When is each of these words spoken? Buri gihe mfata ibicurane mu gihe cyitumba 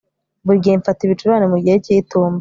Buri 0.45 0.63
gihe 0.63 0.75
mfata 0.79 1.01
ibicurane 1.03 1.45
mu 1.53 1.57
gihe 1.63 1.77
cyitumba 1.85 2.39